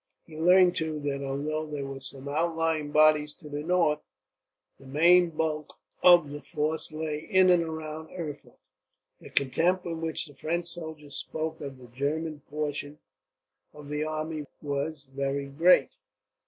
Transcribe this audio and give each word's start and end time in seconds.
He 0.25 0.35
learned, 0.35 0.75
too, 0.75 0.99
that 1.01 1.23
although 1.23 1.67
there 1.67 1.85
were 1.85 1.99
some 1.99 2.27
outlying 2.27 2.89
bodies 2.91 3.35
to 3.35 3.47
the 3.49 3.61
north, 3.61 3.99
the 4.79 4.87
main 4.87 5.29
bulk 5.29 5.75
of 6.01 6.31
the 6.31 6.41
force 6.41 6.91
lay 6.91 7.19
in 7.19 7.51
and 7.51 7.61
around 7.61 8.09
Erfurt. 8.09 8.57
The 9.19 9.29
contempt 9.29 9.85
with 9.85 9.99
which 9.99 10.25
the 10.25 10.33
French 10.33 10.65
soldiers 10.69 11.17
spoke 11.17 11.61
of 11.61 11.77
the 11.77 11.85
German 11.85 12.39
portion 12.49 12.97
of 13.75 13.89
the 13.89 14.03
army 14.03 14.47
was 14.59 15.05
very 15.15 15.45
great. 15.45 15.91